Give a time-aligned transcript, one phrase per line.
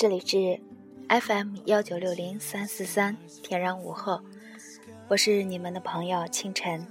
[0.00, 0.58] 这里是
[1.10, 4.22] FM 幺九六零三四三天然午后，
[5.08, 6.86] 我是你们的朋友清晨。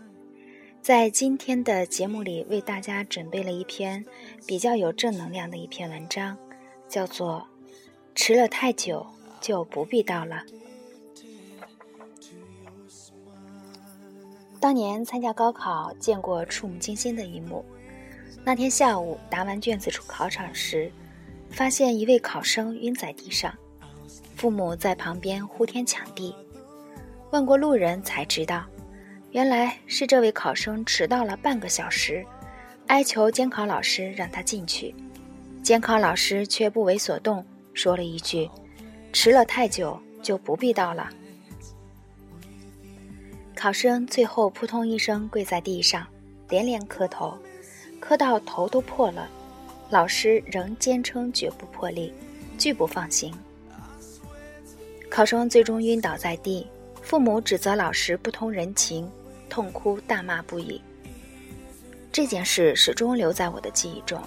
[0.80, 4.06] 在今天的节目里，为大家准备了一篇
[4.46, 6.38] 比较有正能量的一篇文章，
[6.88, 7.48] 叫做
[8.14, 9.07] “迟了太久
[9.41, 10.44] 就不必到了”。
[14.61, 17.66] 当年参加高考，见过触目惊心的一幕。
[18.46, 20.91] 那天下午答完卷子出考场时，
[21.52, 23.54] 发现一位考生晕在地上，
[24.36, 26.34] 父母在旁边呼天抢地。
[27.32, 28.66] 问过路人才知道，
[29.32, 32.25] 原来是这位考生迟到了半个小时，
[32.88, 34.95] 哀求监考老师让他进去。
[35.62, 38.50] 监考老师却不为所动，说了一句
[39.14, 41.09] ：“迟了太久就不必到了。”
[43.56, 46.08] 考生最后扑通一声跪在地上，
[46.47, 47.38] 连连磕头，
[48.00, 49.30] 磕到头都破了。
[49.89, 52.13] 老师仍坚称绝不破例，
[52.57, 53.33] 拒不放行。
[55.09, 56.67] 考生最终晕倒在地，
[57.01, 59.09] 父母指责老师不通人情，
[59.49, 60.79] 痛哭大骂不已。
[62.11, 64.21] 这件事始终留在我的记忆中，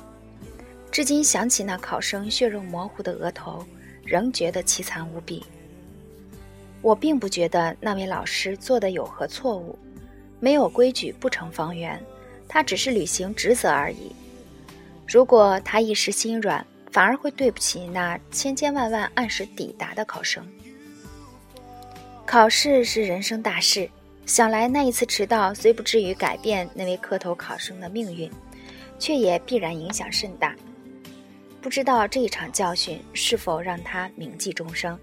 [0.91, 3.65] 至今想起那考生血肉模糊的额头，
[4.05, 5.45] 仍觉得凄惨无比。
[6.81, 9.79] 我并不觉得那位老师做的有何错误，
[10.41, 12.03] 没有规矩不成方圆，
[12.49, 14.11] 他只是履行职责而已。
[15.13, 20.43] 如果他一时心软，反而会对不起那千千万万按时抵达的考生。
[22.25, 23.87] 考试是人生大事，
[24.25, 28.31] 想来那一次迟到虽不至于改变那位磕头考生的命运，
[28.99, 30.57] 却也必然影响甚大。
[31.61, 34.99] 不知道这一场教训是否让他铭记终生。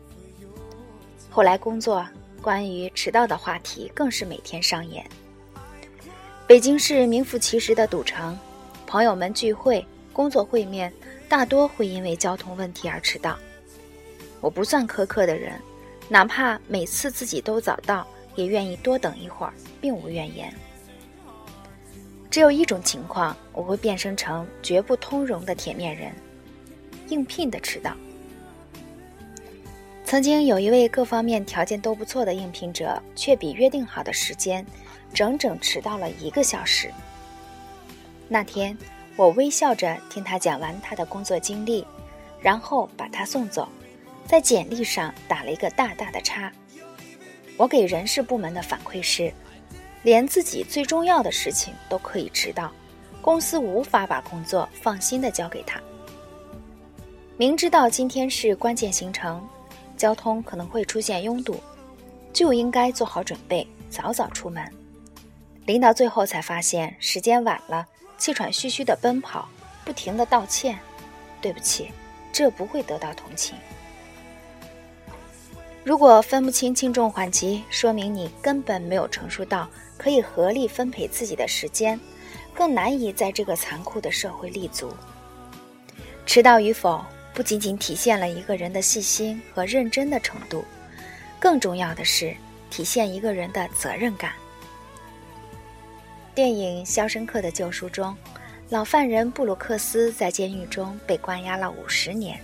[1.30, 2.04] 后来工作，
[2.42, 5.06] 关于迟到的话题更是每天上演。
[6.48, 8.36] 北京市名副其实的赌城，
[8.88, 9.86] 朋友们聚会、
[10.20, 10.92] 工作会面，
[11.30, 13.40] 大多会因为交通问题而迟到。
[14.42, 15.54] 我不算苛刻的人，
[16.10, 20.54] 哪怕每次自己都早到，也愿意多等一会儿，并无怨言。
[22.30, 26.12] 只有一种情况，我会变身成绝不通融的铁面人——
[27.08, 27.96] 应聘的迟到。
[30.04, 34.66] 曾经有一位各方面条件都不错的应聘者，却比约定好的时间
[35.14, 36.92] 整整迟到了一个小时。
[38.28, 38.78] 那天，
[39.20, 41.86] 我微笑着听他讲完他的工作经历，
[42.40, 43.68] 然后把他送走，
[44.26, 46.50] 在简历上打了一个大大的叉。
[47.58, 49.30] 我给人事部门的反馈是，
[50.04, 52.72] 连自己最重要的事情都可以迟到，
[53.22, 55.82] 公司无法把工作放心的交给他。
[57.36, 59.46] 明知道今天是关键行程。
[59.98, 61.60] 交通可能会出现拥堵，
[62.32, 64.64] 就应该做好准备，早早出门。
[65.66, 67.86] 临到最后才发现时间晚了，
[68.20, 69.50] 气喘吁吁的奔跑，
[69.84, 70.78] 不停的道歉
[71.42, 71.92] ：“对不起，
[72.32, 73.56] 这不会得到同情。”
[75.84, 82.00] 如果分不清轻重缓急，说明你根本没有成熟到可以合理分配自己的时间，
[82.54, 84.94] 更难以在这个残酷的社会立足。
[86.28, 87.04] 迟到与否。
[87.32, 90.66] 不仅仅体现了一个人的细心和认真的程度，
[91.40, 92.36] 更重要的是
[92.70, 94.34] 体现一个人的责任感。
[96.40, 98.16] 电影《肖申克的救赎》中，
[98.70, 102.40] 老犯人布鲁克斯在监狱中被关押了五十年，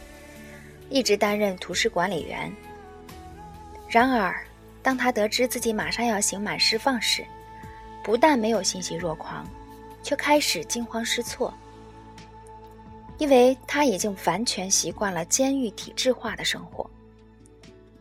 [0.89, 2.53] 一直担任图书管理员。
[3.87, 4.35] 然而，
[4.83, 7.25] 当他得知自己马上要刑满释放时，
[8.03, 9.47] 不但没有欣喜若狂，
[10.03, 11.53] 却开始惊慌失措。
[13.17, 16.85] 因为他已经完全习惯了监狱体制化的生活，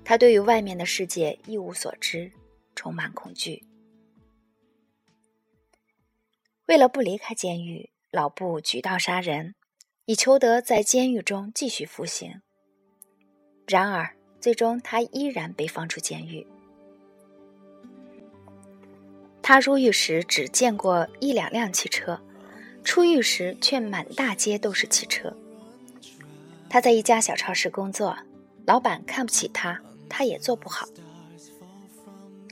[0.04, 2.28] 他对于外面的世界一无所知，
[2.74, 3.62] 充满恐惧。
[6.66, 9.54] 为了不离开监狱，老布举刀杀人，
[10.06, 12.40] 以求得在监狱中继续服刑。
[13.66, 16.46] 然而，最终他依然被放出监狱。
[19.42, 22.20] 他入狱时只见过一两辆汽车。
[22.82, 25.34] 出狱时却满大街都是汽车。
[26.68, 28.14] 他在一家小超市工作，
[28.66, 30.86] 老板看不起他，他也做不好。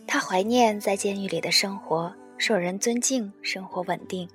[0.07, 4.29] 他怀念在监狱里的生活，受人尊敬，生活稳定。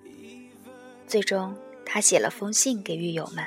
[1.05, 1.53] 最终，
[1.85, 3.45] 他写了封信给狱友们，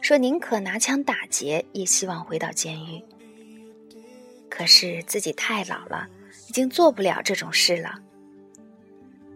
[0.00, 3.04] 说宁可拿枪打劫，也希望回到监狱。
[4.48, 6.08] 可是自己太老了，
[6.48, 8.00] 已经做不了这种事了。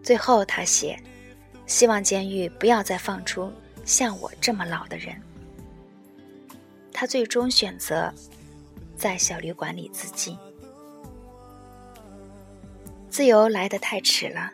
[0.01, 0.99] 最后，他写。
[1.67, 3.53] 希望监狱不要再放出
[3.85, 5.15] 像我这么老的人。
[6.91, 8.11] 他最终选择
[8.97, 10.35] 在小旅馆里自尽。
[13.11, 14.49] 自由来得太迟了，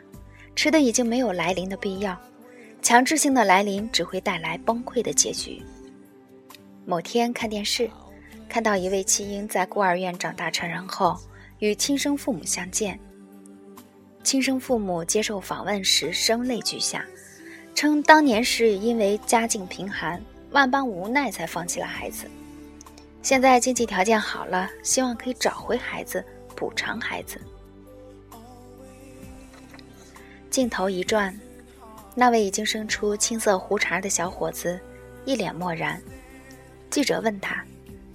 [0.56, 2.20] 迟的已经没有来临的必要。
[2.82, 5.62] 强制性的来临只会带来崩溃的结局。
[6.84, 7.88] 某天看电视，
[8.50, 11.16] 看到一位弃婴在孤儿院长大成人后，
[11.60, 13.00] 与亲生父母相见。
[14.24, 17.06] 亲生父母接受访问时声泪俱下，
[17.76, 20.20] 称当年是因为家境贫寒，
[20.50, 22.26] 万般无奈才放弃了孩子。
[23.22, 26.26] 现在经济条件好了，希望可以找回孩子，
[26.56, 27.40] 补偿孩子。
[30.58, 31.40] 镜头一转，
[32.16, 34.80] 那位已经生出青色胡茬的小伙子
[35.24, 36.02] 一脸漠然。
[36.90, 37.64] 记者问他：“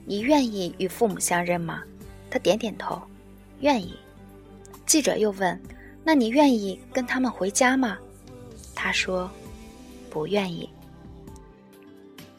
[0.05, 1.85] 你愿意与父母相认吗？”
[2.29, 3.01] 他点点头，
[3.61, 3.97] 愿意。
[4.87, 5.57] 记者又问。
[6.03, 7.97] 那你愿意跟他们回家吗？
[8.75, 9.31] 他说
[10.11, 10.69] ：“不愿意。”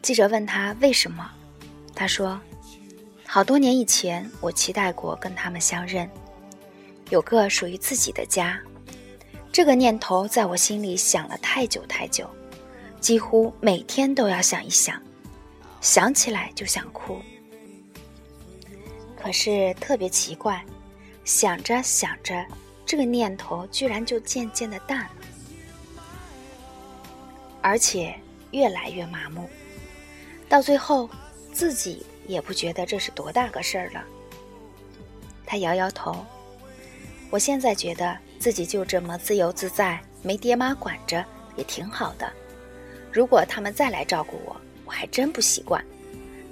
[0.03, 1.31] 记者问他为什么，
[1.95, 2.37] 他说
[3.25, 6.09] ：“好多年以前，我期待过跟他们相认，
[7.09, 8.59] 有个属于自己的家。
[9.53, 12.27] 这个念头在我心里想了太久太久，
[12.99, 14.99] 几乎每天都要想一想，
[15.79, 17.21] 想起来就想哭。
[19.15, 20.65] 可是特别奇怪，
[21.23, 22.43] 想着想着。”
[22.83, 25.11] 这个念头居然就渐渐的淡了，
[27.61, 28.13] 而且
[28.51, 29.49] 越来越麻木，
[30.49, 31.09] 到最后
[31.53, 34.03] 自己也不觉得这是多大个事儿了。
[35.45, 36.25] 他摇摇头，
[37.29, 41.23] 我现在觉得自己就这么自由自在，没爹妈管着
[41.55, 42.29] 也挺好的。
[43.09, 44.53] 如果他们再来照顾我，
[44.83, 45.81] 我还真不习惯，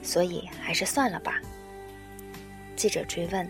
[0.02, 1.42] 所以还是算了吧。
[2.78, 3.46] 记者追问：“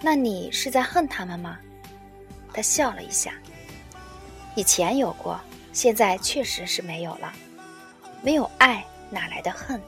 [0.00, 1.58] 那你是在恨他们吗？”
[2.50, 3.34] 他笑了一下。
[4.54, 5.38] 以前有过，
[5.74, 7.30] 现在确实是没有了。
[8.22, 9.78] 没有爱，哪来的恨？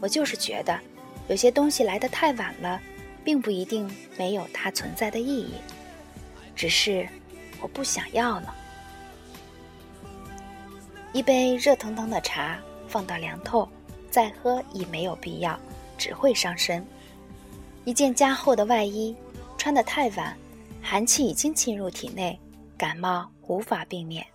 [0.00, 0.80] 我就是觉得，
[1.28, 2.80] 有些东西来得太晚了，
[3.22, 5.52] 并不一定没有它存在的意义。
[6.54, 7.08] 只是
[7.60, 8.54] 我不想要了。
[11.12, 12.58] 一杯热腾腾的茶
[12.88, 13.68] 放到凉透，
[14.10, 15.58] 再喝已没有必要，
[15.96, 16.84] 只会伤身。
[17.84, 19.14] 一件加厚的外衣，
[19.56, 20.36] 穿得太晚。
[20.82, 22.38] 寒气已经侵入体内，
[22.76, 24.26] 感冒无法避免。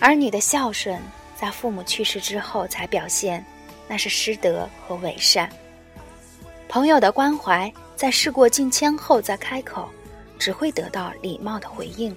[0.00, 1.00] 儿女的孝顺
[1.36, 3.44] 在父母去世之后才表现，
[3.86, 5.48] 那是师德和伪善；
[6.68, 9.88] 朋友的关怀在事过境迁后再开口，
[10.42, 12.12] 只会得到礼貌的回应，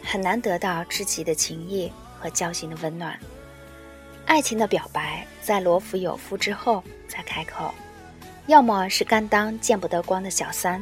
[0.00, 3.18] 很难得到知己的情谊和交心的温暖。
[4.26, 7.74] 爱情的表白在罗浮有夫之后才开口，
[8.46, 10.80] 要么是甘当见不得光的小三。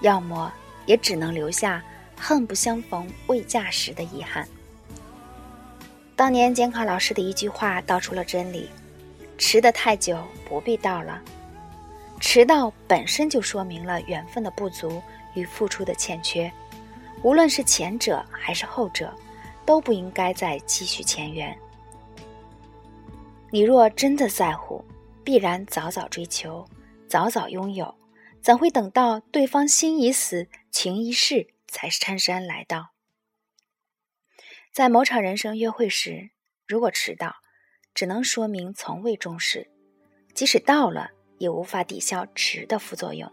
[0.00, 0.50] 要么
[0.86, 1.84] 也只能留下
[2.16, 4.48] 恨不相逢未嫁时的遗憾。
[6.16, 8.70] 当年监考老师的一句话道出了真理：
[9.36, 11.20] 迟得太久不必到了。
[12.18, 15.00] 迟到本身就说明了缘分的不足
[15.34, 16.52] 与付出的欠缺，
[17.22, 19.14] 无论是前者还是后者，
[19.64, 21.56] 都不应该再继续前缘。
[23.50, 24.84] 你若真的在乎，
[25.24, 26.66] 必然早早追求，
[27.08, 27.94] 早早拥有。
[28.40, 32.90] 怎会等到对方心已死、情已逝，才姗姗来到？
[34.72, 36.30] 在某场人生约会时，
[36.66, 37.34] 如果迟到，
[37.94, 39.66] 只能说明从未重视；
[40.34, 43.30] 即使到了，也无法抵消迟的副作用。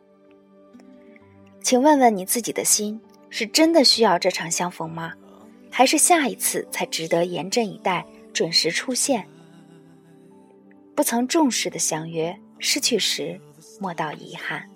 [1.66, 5.14] 请问问你自己的心，是真的需要这场相逢吗？
[5.72, 9.28] 还是下一次才值得严阵以待、准时出现？
[10.94, 13.42] 不曾重视的相约，失去时
[13.80, 14.70] 莫道遗憾。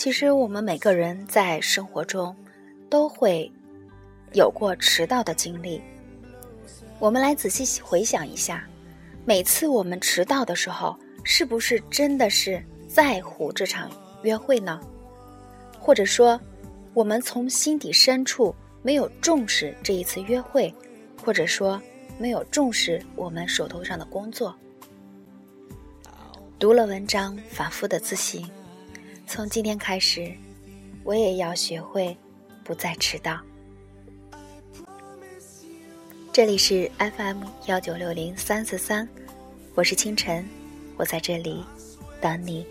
[0.00, 2.34] 其实我们每个人在生活中
[2.88, 3.52] 都会
[4.32, 5.78] 有过迟到的经历。
[6.98, 8.66] 我们来仔细回想一下，
[9.26, 13.90] 每次我们迟到的时候，是不是真的是在乎这场
[14.22, 14.80] 约会呢？
[15.78, 16.40] 或者说，
[16.94, 20.74] 我们从心底深处没有重视这一次约会，
[21.22, 21.78] 或者说
[22.18, 24.56] 没有重视我们手头上的工作？
[26.58, 28.42] 读了文章，反复的自省。
[29.32, 30.34] 从今天开始，
[31.04, 32.16] 我也要学会
[32.64, 33.40] 不再迟到。
[36.32, 39.08] 这里是 FM 幺九六零三四三，
[39.76, 40.44] 我是清晨，
[40.96, 41.64] 我在这里
[42.20, 42.66] 等你。